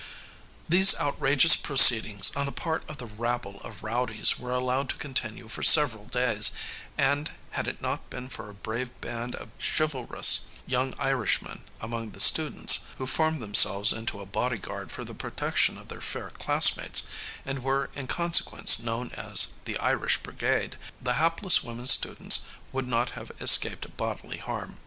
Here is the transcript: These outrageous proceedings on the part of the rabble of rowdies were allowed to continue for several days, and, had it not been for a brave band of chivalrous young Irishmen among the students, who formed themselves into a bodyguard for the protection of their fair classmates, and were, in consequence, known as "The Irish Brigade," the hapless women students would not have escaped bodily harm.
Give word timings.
These 0.67 0.95
outrageous 0.99 1.55
proceedings 1.55 2.31
on 2.35 2.47
the 2.47 2.51
part 2.51 2.83
of 2.89 2.97
the 2.97 3.05
rabble 3.05 3.59
of 3.61 3.83
rowdies 3.83 4.39
were 4.39 4.49
allowed 4.51 4.89
to 4.89 4.95
continue 4.95 5.47
for 5.47 5.61
several 5.61 6.05
days, 6.05 6.51
and, 6.97 7.29
had 7.51 7.67
it 7.67 7.83
not 7.83 8.09
been 8.09 8.27
for 8.27 8.49
a 8.49 8.53
brave 8.55 8.89
band 8.99 9.35
of 9.35 9.49
chivalrous 9.59 10.41
young 10.65 10.95
Irishmen 10.97 11.65
among 11.79 12.13
the 12.13 12.19
students, 12.19 12.87
who 12.97 13.05
formed 13.05 13.43
themselves 13.43 13.93
into 13.93 14.19
a 14.21 14.25
bodyguard 14.25 14.91
for 14.91 15.03
the 15.03 15.13
protection 15.13 15.77
of 15.77 15.89
their 15.89 16.01
fair 16.01 16.31
classmates, 16.31 17.03
and 17.45 17.61
were, 17.63 17.91
in 17.93 18.07
consequence, 18.07 18.79
known 18.79 19.11
as 19.11 19.49
"The 19.65 19.77
Irish 19.77 20.17
Brigade," 20.23 20.77
the 20.99 21.13
hapless 21.21 21.61
women 21.63 21.85
students 21.85 22.39
would 22.71 22.87
not 22.87 23.11
have 23.11 23.31
escaped 23.39 23.95
bodily 23.97 24.39
harm. 24.39 24.79